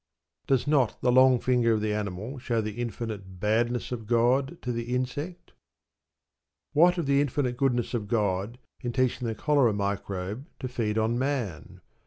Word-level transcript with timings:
Does 0.47 0.65
not 0.65 0.99
the 1.01 1.11
long 1.11 1.39
finger 1.39 1.73
of 1.73 1.81
the 1.81 1.93
animal 1.93 2.39
show 2.39 2.59
the 2.59 2.79
infinite 2.81 3.39
badness 3.39 3.91
of 3.91 4.07
God 4.07 4.59
to 4.63 4.71
the 4.71 4.95
insect? 4.95 5.53
What 6.73 6.97
of 6.97 7.05
the 7.05 7.21
infinite 7.21 7.55
goodness 7.55 7.93
of 7.93 8.07
God 8.07 8.57
in 8.79 8.93
teaching 8.93 9.27
the 9.27 9.35
cholera 9.35 9.73
microbe 9.73 10.47
to 10.59 10.67
feed 10.67 10.97
on 10.97 11.19
man? 11.19 11.81